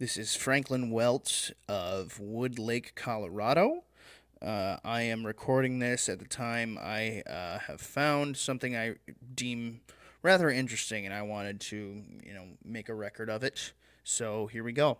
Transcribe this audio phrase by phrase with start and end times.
[0.00, 3.82] This is Franklin Welch of Wood Lake, Colorado.
[4.40, 8.94] Uh, I am recording this at the time I uh, have found something I
[9.34, 9.80] deem
[10.22, 13.72] rather interesting, and I wanted to, you know, make a record of it.
[14.04, 14.98] So here we go.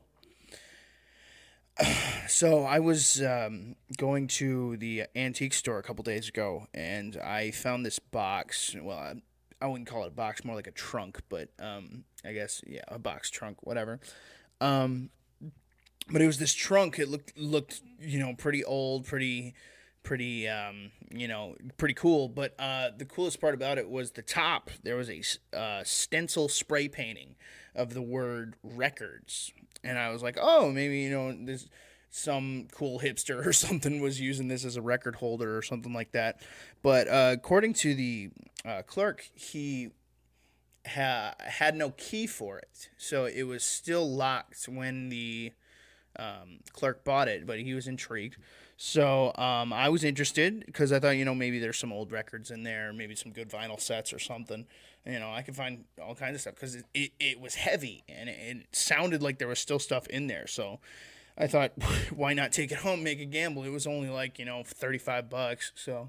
[2.26, 7.52] so I was um, going to the antique store a couple days ago, and I
[7.52, 8.74] found this box.
[8.76, 9.14] Well, I,
[9.62, 12.82] I wouldn't call it a box, more like a trunk, but um, I guess yeah,
[12.88, 14.00] a box trunk, whatever.
[14.60, 15.10] Um,
[16.10, 16.98] but it was this trunk.
[16.98, 19.54] It looked looked you know pretty old, pretty
[20.02, 22.28] pretty um, you know pretty cool.
[22.28, 24.70] But uh, the coolest part about it was the top.
[24.82, 25.22] There was a
[25.56, 27.36] uh, stencil spray painting
[27.74, 29.52] of the word records,
[29.84, 31.68] and I was like, oh, maybe you know this
[32.10, 36.12] some cool hipster or something was using this as a record holder or something like
[36.12, 36.40] that.
[36.82, 38.30] But uh, according to the
[38.64, 39.90] uh, clerk, he
[40.88, 45.52] ha- had no key for it, so it was still locked when the
[46.18, 47.46] um, clerk bought it.
[47.46, 48.36] But he was intrigued,
[48.76, 52.50] so um, I was interested because I thought you know maybe there's some old records
[52.50, 54.66] in there, maybe some good vinyl sets or something.
[55.04, 58.04] You know, I could find all kinds of stuff because it, it, it, was heavy
[58.08, 60.46] and it, it sounded like there was still stuff in there.
[60.46, 60.80] So
[61.38, 61.72] I thought,
[62.14, 63.64] why not take it home, make a gamble?
[63.64, 66.08] It was only like you know thirty five bucks, so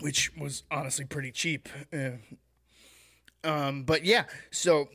[0.00, 1.68] which was honestly pretty cheap.
[1.92, 2.18] Uh,
[3.44, 4.88] um, but yeah, so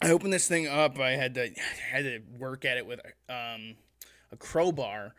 [0.00, 0.98] I opened this thing up.
[0.98, 1.54] I had to I
[1.90, 3.76] had to work at it with um,
[4.32, 5.14] a crowbar,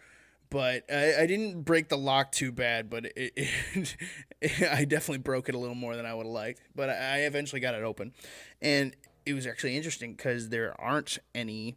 [0.49, 2.89] but I, I, didn't break the lock too bad.
[2.89, 3.95] But it, it,
[4.41, 6.61] it, I definitely broke it a little more than I would have liked.
[6.75, 8.13] But I eventually got it open,
[8.61, 11.75] and it was actually interesting because there aren't any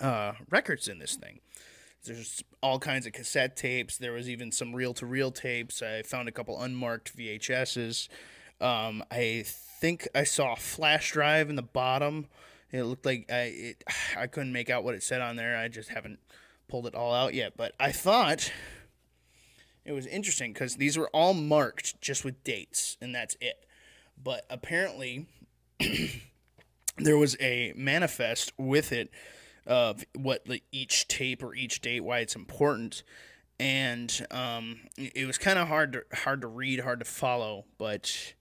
[0.00, 1.40] uh, records in this thing.
[2.04, 3.98] There's all kinds of cassette tapes.
[3.98, 5.82] There was even some reel to reel tapes.
[5.82, 8.08] I found a couple unmarked VHSs.
[8.60, 9.44] Um, I
[9.80, 12.26] think I saw a flash drive in the bottom.
[12.72, 13.84] It looked like I it,
[14.16, 15.56] I couldn't make out what it said on there.
[15.56, 16.18] I just haven't
[16.68, 17.56] pulled it all out yet.
[17.56, 18.52] But I thought
[19.84, 23.64] it was interesting because these were all marked just with dates, and that's it.
[24.22, 25.26] But apparently,
[26.98, 29.10] there was a manifest with it
[29.66, 33.02] of what the, each tape or each date, why it's important,
[33.60, 38.34] and um, it was kind of hard to hard to read, hard to follow, but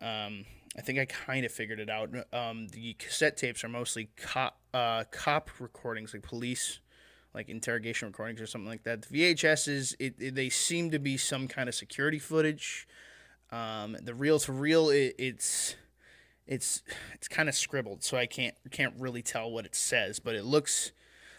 [0.00, 0.44] um,
[0.76, 2.10] I think I kind of figured it out.
[2.32, 6.80] Um, the cassette tapes are mostly cop uh, cop recordings, like police,
[7.34, 9.02] like interrogation recordings or something like that.
[9.02, 12.86] The VHSs, it, it they seem to be some kind of security footage.
[13.50, 15.76] Um, the reel to reel, it's
[16.46, 16.82] it's
[17.14, 20.44] it's kind of scribbled, so I can't can't really tell what it says, but it
[20.44, 20.92] looks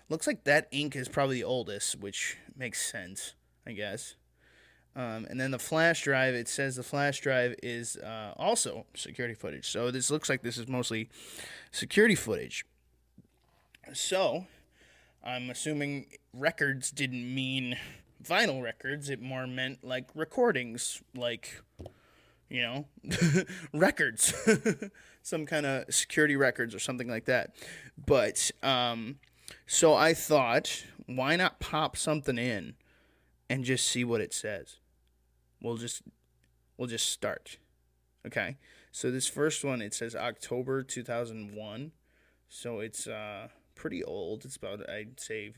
[0.10, 3.36] looks like that ink is probably the oldest, which makes sense,
[3.68, 4.16] I guess.
[4.98, 9.36] Um, and then the flash drive, it says the flash drive is uh, also security
[9.36, 9.70] footage.
[9.70, 11.08] So this looks like this is mostly
[11.72, 12.66] security footage.
[13.94, 14.48] So
[15.24, 17.78] I'm assuming records didn't mean
[18.24, 19.12] vinyl records.
[19.12, 21.62] It more meant like recordings, like,
[22.50, 22.86] you know,
[23.74, 24.34] records,
[25.22, 27.56] some kind of security records or something like that.
[28.04, 29.20] But um,
[29.68, 32.74] so I thought, why not pop something in
[33.48, 34.78] and just see what it says?
[35.62, 36.02] We'll just
[36.78, 37.58] we'll just start.
[38.26, 38.58] Okay.
[38.92, 41.92] So this first one it says October 2001.
[42.50, 44.46] So it's uh pretty old.
[44.46, 45.54] It's about I'd say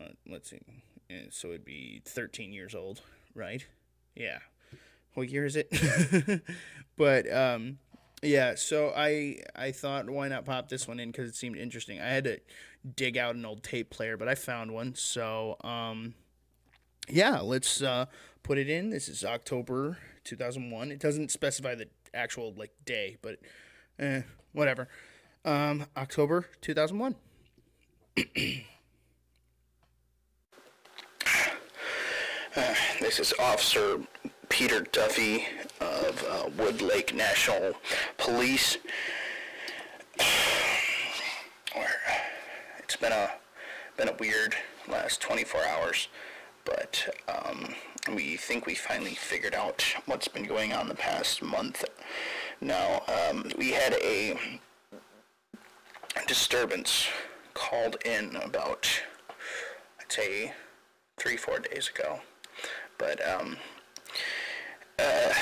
[0.00, 0.60] uh, let's see.
[1.08, 3.02] Yeah, so it'd be 13 years old,
[3.34, 3.64] right?
[4.14, 4.38] Yeah.
[5.14, 6.42] What year is it?
[6.96, 7.78] but um
[8.22, 12.00] yeah, so I I thought why not pop this one in cuz it seemed interesting.
[12.00, 12.40] I had to
[12.96, 14.94] dig out an old tape player, but I found one.
[14.94, 16.14] So um
[17.08, 18.06] yeah, let's uh
[18.42, 18.90] put it in.
[18.90, 20.90] This is October 2001.
[20.92, 23.38] It doesn't specify the actual like day, but
[23.98, 24.22] eh,
[24.52, 24.88] whatever.
[25.44, 27.16] Um, October 2001.
[28.16, 28.22] uh,
[33.00, 34.00] this is Officer
[34.48, 35.46] Peter Duffy
[35.80, 37.74] of uh, Wood Lake National
[38.16, 38.78] Police.
[42.78, 43.32] it's been a
[43.96, 44.54] been a weird
[44.88, 46.08] last 24 hours,
[46.64, 47.74] but um,
[48.14, 51.84] we think we finally figured out what's been going on the past month.
[52.60, 54.38] Now, um, we had a
[56.26, 57.08] disturbance
[57.52, 58.88] called in about,
[60.00, 60.52] I'd say,
[61.16, 62.20] three, four days ago.
[62.98, 63.56] But um,
[64.98, 65.32] uh,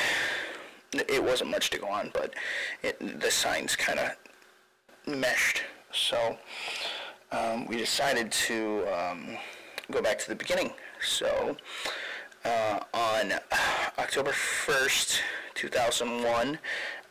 [0.93, 2.35] it wasn't much to go on, but
[2.83, 4.11] it, the signs kind of
[5.07, 5.63] meshed.
[5.93, 6.39] So
[7.31, 9.37] um, we decided to um,
[9.91, 10.73] go back to the beginning.
[11.03, 11.57] So
[12.45, 13.33] uh, on
[13.99, 15.21] October 1st,
[15.55, 16.59] 2001,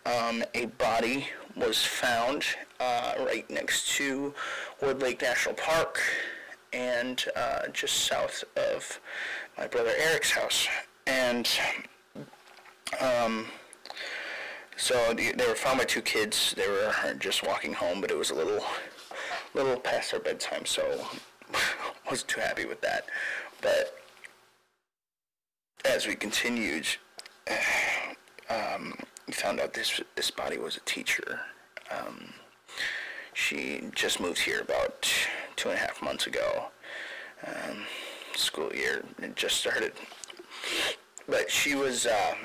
[0.05, 2.45] um, a body was found
[2.79, 4.33] uh, right next to
[4.81, 5.99] Wood Lake National Park
[6.73, 8.99] and uh, just south of
[9.57, 10.67] my brother Eric's house.
[11.05, 11.49] And
[12.99, 13.47] um,
[14.77, 16.53] so they were found by two kids.
[16.55, 18.63] They were just walking home, but it was a little,
[19.53, 21.05] little past their bedtime, so
[22.09, 23.05] wasn't too happy with that.
[23.61, 23.95] But
[25.85, 26.87] as we continued,
[28.49, 28.97] um,
[29.27, 31.39] we found out this this body was a teacher.
[31.91, 32.33] Um,
[33.33, 35.09] she just moved here about
[35.55, 36.65] two and a half months ago.
[37.45, 37.85] Um,
[38.35, 39.03] school year
[39.35, 39.93] just started,
[41.27, 42.05] but she was.
[42.05, 42.35] Uh,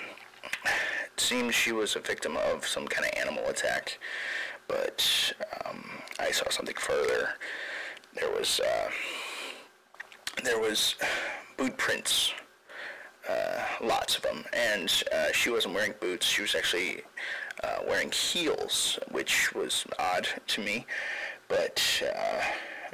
[0.65, 3.99] it seems she was a victim of some kind of animal attack,
[4.69, 5.33] but
[5.65, 5.85] um,
[6.19, 7.31] I saw something further.
[8.15, 8.91] There was uh,
[10.45, 10.95] there was
[11.57, 12.33] boot prints
[13.29, 14.45] uh, lots of them.
[14.53, 16.27] And uh, she wasn't wearing boots.
[16.27, 17.03] She was actually
[17.63, 20.87] uh, wearing heels, which was odd to me,
[21.49, 22.43] but uh,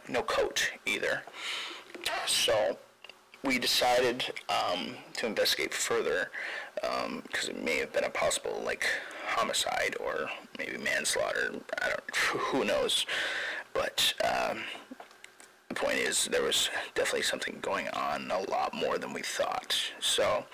[0.09, 1.23] no coat either.
[2.27, 2.79] So
[3.45, 6.31] we decided um, to investigate further
[6.75, 8.87] because um, it may have been a possible like
[9.27, 10.29] homicide or
[10.59, 11.55] maybe manslaughter.
[11.81, 12.17] I don't.
[12.17, 13.07] Who knows?
[13.75, 14.63] But um,
[15.75, 19.77] the point is there was definitely something going on a lot more than we thought.
[20.01, 20.45] So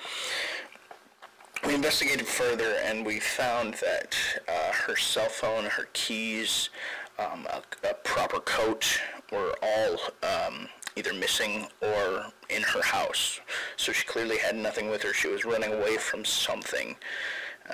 [1.67, 4.17] we investigated further and we found that
[4.49, 6.71] uh, her cell phone, her keys,
[7.19, 9.01] um, a, a, proper coat
[9.33, 13.41] were all um, either missing or in her house.
[13.77, 15.13] So she clearly had nothing with her.
[15.13, 16.95] She was running away from something.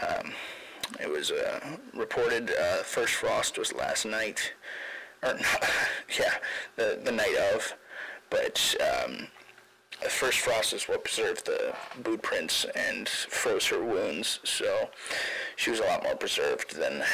[0.00, 0.32] Um,
[0.98, 1.60] it was uh,
[1.92, 4.54] reported uh, first frost was last night
[5.24, 5.64] or not,
[6.18, 6.34] yeah,
[6.76, 7.74] the, the night of.
[8.30, 9.28] But um,
[10.08, 14.40] first frost is what preserved the boot prints and froze her wounds.
[14.44, 14.90] So
[15.56, 17.04] she was a lot more preserved than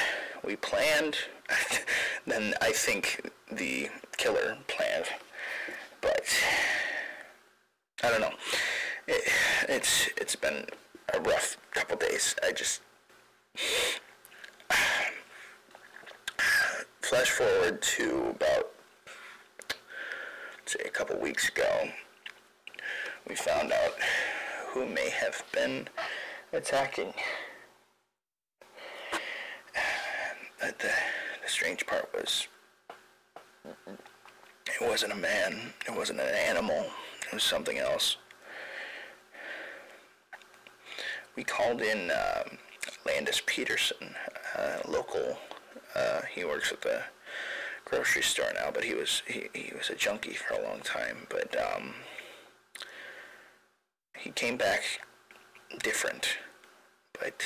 [0.44, 1.16] we planned,
[2.26, 5.06] than I think the killer planned.
[6.00, 6.26] But
[8.02, 8.34] I don't know.
[9.06, 9.22] It,
[9.68, 10.66] it's it's been
[11.12, 12.34] a rough couple days.
[12.42, 12.80] I just
[17.10, 18.70] flash forward to about,
[20.64, 21.88] say, a couple weeks ago,
[23.28, 23.94] we found out
[24.68, 25.88] who may have been
[26.52, 27.12] attacking.
[30.60, 30.92] But the,
[31.42, 32.46] the strange part was
[33.64, 36.86] it wasn't a man, it wasn't an animal,
[37.26, 38.18] it was something else.
[41.34, 42.44] We called in uh,
[43.04, 44.14] Landis Peterson,
[44.56, 45.38] a local
[45.94, 47.02] uh, he works at the
[47.84, 51.26] grocery store now, but he was he, he was a junkie for a long time.
[51.28, 51.94] But um,
[54.16, 54.82] he came back
[55.82, 56.38] different.
[57.18, 57.42] But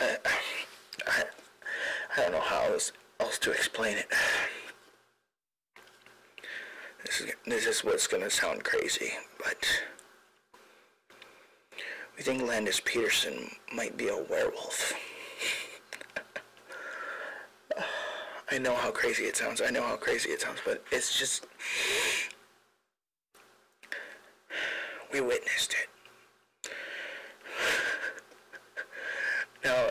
[0.00, 0.16] uh,
[1.06, 1.24] I,
[2.16, 4.08] I don't know how else, else to explain it.
[7.04, 9.66] This is this is what's gonna sound crazy, but
[12.16, 14.92] we think Landis Peterson might be a werewolf.
[18.50, 19.60] I know how crazy it sounds.
[19.60, 21.46] I know how crazy it sounds, but it's just.
[25.12, 26.70] We witnessed it.
[29.64, 29.88] Now,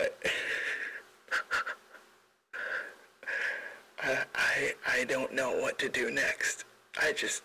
[4.01, 6.65] I, I, I don't know what to do next.
[7.01, 7.43] I just.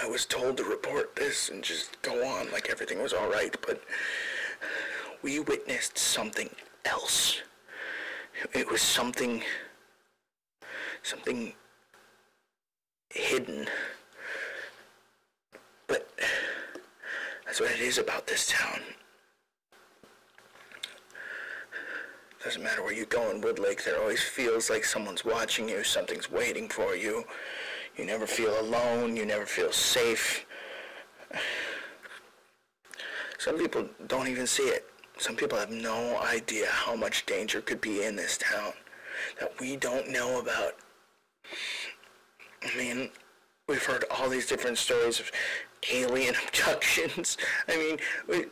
[0.00, 3.82] I was told to report this and just go on like everything was alright, but
[5.22, 6.50] we witnessed something
[6.84, 7.42] else.
[8.54, 9.42] It was something,
[11.02, 11.54] something
[13.10, 13.66] hidden.
[15.86, 16.08] But
[17.44, 18.80] that's what it is about this town.
[22.44, 26.30] Doesn't matter where you go in Woodlake, there always feels like someone's watching you, something's
[26.30, 27.24] waiting for you.
[27.96, 30.46] You never feel alone, you never feel safe.
[33.38, 34.86] Some people don't even see it.
[35.18, 38.72] Some people have no idea how much danger could be in this town
[39.40, 40.76] that we don't know about.
[42.62, 43.10] I mean,
[43.68, 45.30] we've heard all these different stories of
[45.92, 47.36] alien abductions.
[47.68, 47.98] I mean,
[48.28, 48.46] we,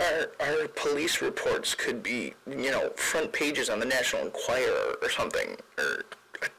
[0.00, 5.10] our, our police reports could be, you know, front pages on the National Enquirer or
[5.10, 6.04] something, or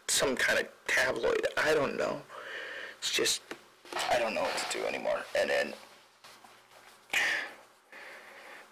[0.07, 1.45] some kind of tabloid.
[1.57, 2.21] I don't know.
[2.99, 3.41] It's just,
[4.11, 5.21] I don't know what to do anymore.
[5.39, 5.73] And then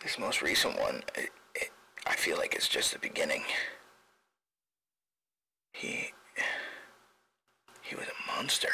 [0.04, 1.70] this most recent one, it, it,
[2.06, 3.44] I feel like it's just the beginning.
[5.72, 6.12] He,
[7.82, 8.74] he was a monster.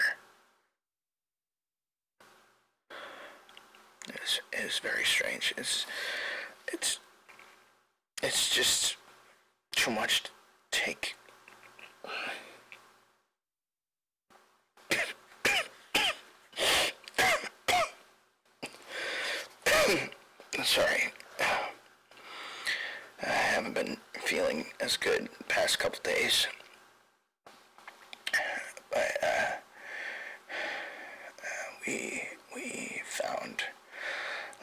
[4.07, 5.53] It's, it's very strange.
[5.55, 5.85] It's,
[6.73, 6.99] it's,
[8.23, 8.97] it's just
[9.71, 10.29] too much to
[10.71, 11.15] take.
[20.63, 21.13] Sorry.
[23.59, 26.47] Haven't been feeling as good past couple days.
[28.89, 29.55] But, uh,
[30.47, 32.21] uh, we,
[32.55, 33.63] we found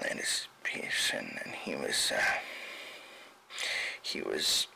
[0.03, 2.23] Landis Peterson and he was, uh,
[4.01, 4.67] he was,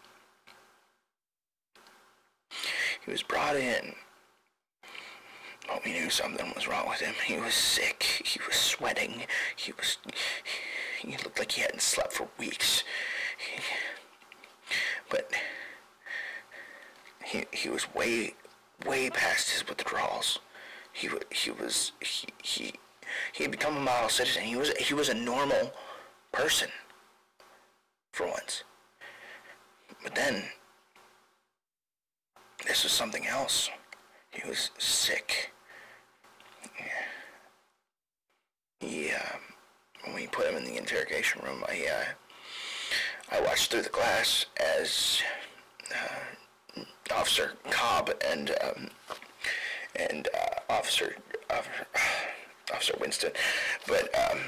[3.03, 3.95] he was brought in
[5.67, 7.15] but we knew something was wrong with him.
[7.25, 8.03] He was sick.
[8.03, 9.23] He was sweating.
[9.55, 9.99] He was.
[11.01, 12.83] He looked like he hadn't slept for weeks.
[13.39, 13.63] He,
[15.11, 15.31] but
[17.25, 18.35] he he was way
[18.87, 20.39] way past his withdrawals.
[20.93, 22.73] He he was he he
[23.33, 24.43] he had become a model citizen.
[24.43, 25.73] He was he was a normal
[26.33, 26.69] person
[28.13, 28.65] for once.
[30.03, 30.45] But then
[32.67, 33.71] this was something else.
[34.31, 35.53] He was sick.
[38.81, 39.37] He, uh,
[40.05, 42.05] when we put him in the interrogation room, I, uh,
[43.33, 45.23] I watched through the glass as
[45.95, 46.83] uh,
[47.15, 48.91] Officer Cobb and um,
[49.95, 51.15] and uh, Officer
[51.49, 51.87] Officer,
[52.75, 53.33] Officer Winston,
[53.87, 54.39] but um,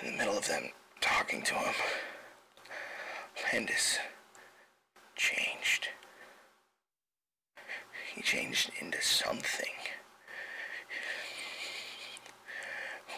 [0.00, 1.74] in the middle of them talking to him,
[3.52, 3.98] Landis
[5.14, 5.88] changed.
[8.14, 9.68] He changed into something.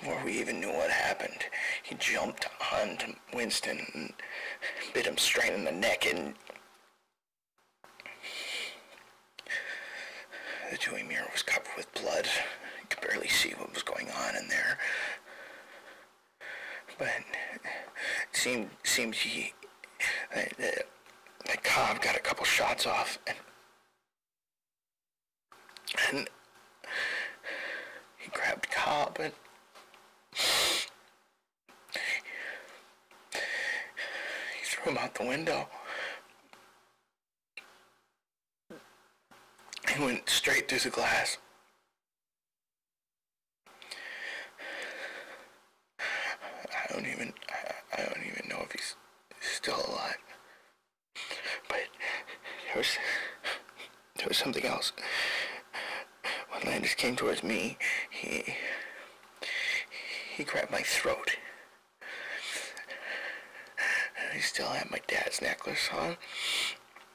[0.03, 1.45] Before we even knew what happened,
[1.85, 4.13] he jumped onto Winston and
[4.93, 6.35] bit him straight in the neck and
[10.73, 12.27] the two-way mirror was covered with blood.
[12.81, 14.77] You could barely see what was going on in there.
[16.99, 17.11] But
[17.61, 17.63] it
[18.33, 19.53] seemed seemed he
[20.35, 20.87] that,
[21.47, 23.37] that Cobb got a couple shots off and
[26.11, 26.29] and
[28.19, 29.33] he grabbed Cobb and
[34.85, 35.67] him out the window.
[39.89, 41.39] He went straight through the glass.
[46.01, 47.33] I don't even
[47.97, 48.97] I don't even know if he's
[49.41, 50.17] still alive.
[51.69, 51.81] But
[52.67, 52.97] there was
[54.17, 54.93] there was something else.
[56.51, 57.77] When Landis came towards me,
[58.11, 58.55] he
[60.35, 61.37] he grabbed my throat.
[64.43, 66.17] Still had my dad's necklace on.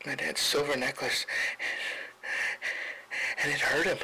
[0.06, 1.26] My dad's silver necklace.
[3.44, 3.98] And it hurt him.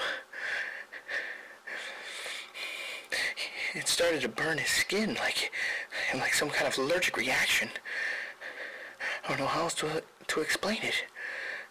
[3.74, 5.52] It started to burn his skin like
[6.14, 7.70] like some kind of allergic reaction.
[9.24, 11.06] I don't know how else to to explain it.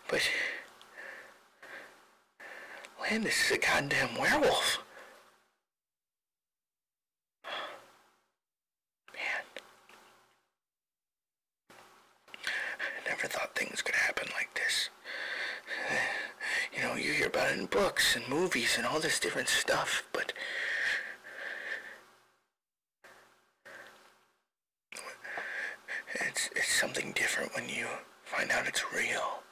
[0.08, 0.22] But
[3.00, 4.78] Landis is a goddamn werewolf.
[9.14, 9.44] Man.
[12.46, 14.90] I never thought things could happen like this.
[16.76, 17.66] You know, you hear about it in
[18.02, 20.32] books and movies and all this different stuff, but
[26.14, 27.86] it's it's something different when you
[28.24, 29.42] find out it's real.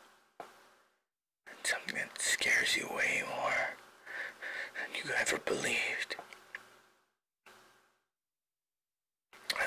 [1.61, 3.77] It's something that scares you way more
[4.75, 6.17] than you ever believed.
[9.55, 9.67] I,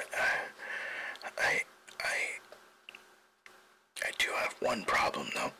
[1.38, 1.62] I,
[2.02, 2.16] I,
[4.06, 5.52] I do have one problem though.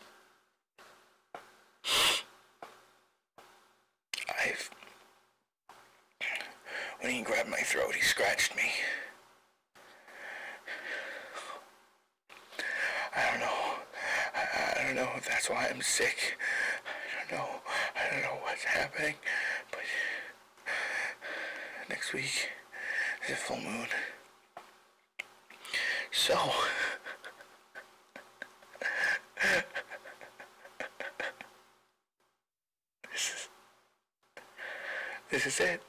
[4.44, 4.70] I've,
[7.00, 8.72] when he grabbed my throat, he scratched me.
[13.16, 13.48] I don't know.
[14.36, 16.38] I, I don't know if that's why I'm sick.
[16.86, 17.50] I don't know.
[17.96, 19.16] I don't know what's happening.
[19.72, 19.80] But
[21.90, 22.52] next week
[23.26, 23.88] is a full moon.
[26.12, 26.38] So.
[33.12, 33.50] this is.
[35.32, 35.82] This is it.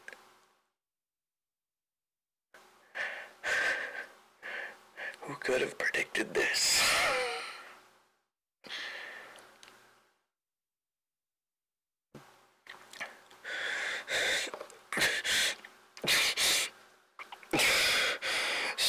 [5.21, 6.83] Who could have predicted this?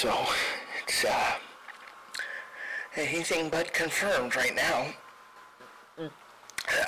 [0.05, 0.13] So,
[0.83, 1.31] it's, uh,
[3.45, 4.87] anything but confirmed right now.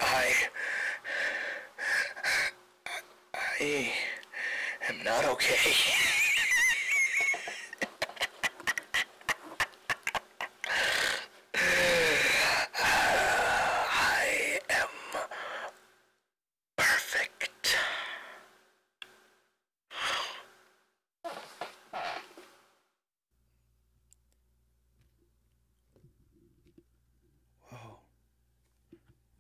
[0.02, 0.34] I,
[3.34, 3.92] I
[4.90, 5.74] am not okay.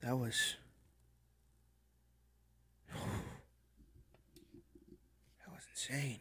[0.07, 0.55] That was.
[2.93, 2.97] That
[5.51, 6.19] was insane.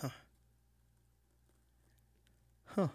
[0.00, 0.08] Huh.
[2.66, 2.88] Huh.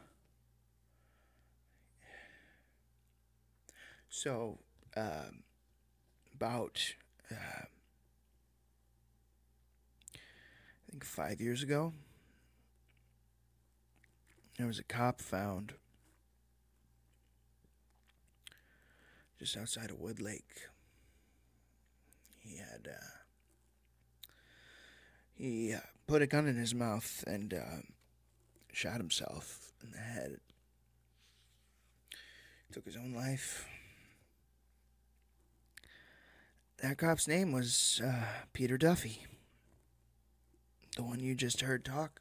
[4.10, 4.60] So,
[4.96, 5.44] um,
[6.34, 6.96] about,
[7.32, 7.68] uh, I
[10.92, 11.94] think five years ago,
[14.58, 15.74] there was a cop found
[19.40, 20.68] just outside of Wood Lake.
[22.84, 22.94] He uh,
[25.34, 27.82] he uh, put a gun in his mouth and uh,
[28.72, 30.38] shot himself in the head.
[32.72, 33.68] Took his own life.
[36.82, 39.26] That cop's name was uh, Peter Duffy,
[40.98, 42.20] the one you just heard talk.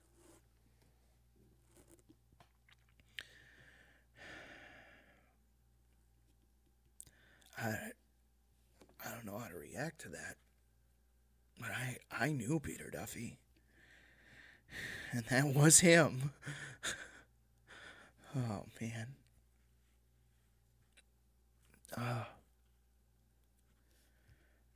[7.58, 7.70] I
[9.04, 10.36] I don't know how to react to that.
[11.62, 13.38] But I I knew Peter Duffy.
[15.12, 16.32] And that was him.
[18.36, 19.06] oh man.
[21.96, 22.26] Oh.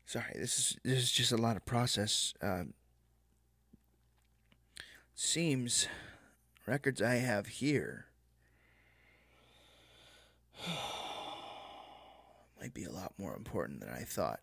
[0.05, 2.35] Sorry, this is this is just a lot of process.
[2.41, 2.75] Um,
[5.17, 5.89] seems
[6.67, 8.07] records I have here
[12.61, 14.41] might be a lot more important than I thought.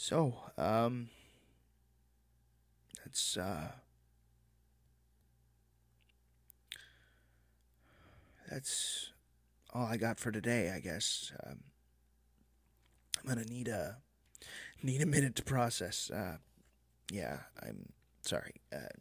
[0.00, 1.08] So, um,
[3.04, 3.72] that's, uh,
[8.48, 9.10] that's
[9.74, 11.32] all I got for today, I guess.
[11.44, 11.64] Um,
[13.18, 13.96] I'm gonna need a,
[14.84, 16.12] need a minute to process.
[16.12, 16.36] Uh,
[17.10, 17.88] yeah, I'm
[18.22, 18.54] sorry.
[18.72, 18.94] Uh,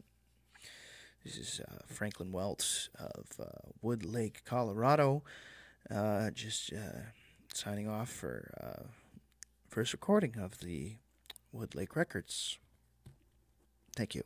[1.24, 5.22] this is uh, Franklin Welch of uh, Wood Lake, Colorado.
[5.92, 7.02] Uh, just uh,
[7.54, 8.88] signing off for uh,
[9.78, 10.96] first recording of the
[11.52, 12.58] Wood Lake Records.
[13.96, 14.24] Thank you.